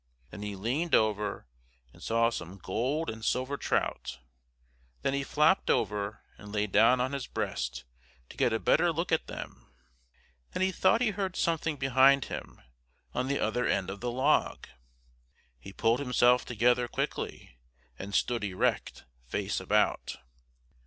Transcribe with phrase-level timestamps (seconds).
[0.31, 1.45] Then he leaned over
[1.93, 4.17] and saw some gold and silver trout,
[5.03, 7.85] then he flopped over and lay down on his breast
[8.29, 9.69] to get a better look at them.
[10.53, 12.59] Then he thought he heard something behind him
[13.13, 14.65] on the other end of the log!
[15.59, 17.59] He pulled himself together quickly
[17.99, 20.17] and stood erect, face about.